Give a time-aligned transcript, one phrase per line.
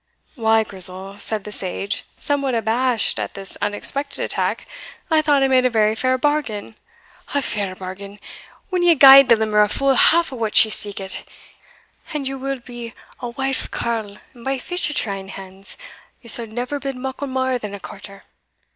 [0.33, 4.65] "Why, Grizel," said the sage, somewhat abashed at this unexpected attack,
[5.11, 6.75] "I thought I made a very fair bargain."
[7.35, 8.19] "A fair bargain!
[8.71, 11.21] when ye gied the limmer a full half o' what she seekit!
[12.15, 15.77] An ye will be a wife carle, and buy fish at your ain hands,
[16.19, 18.23] ye suld never bid muckle mair than a quarter.